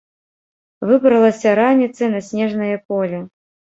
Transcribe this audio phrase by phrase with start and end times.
[0.91, 3.19] Выбралася раніцай на снежнае поле.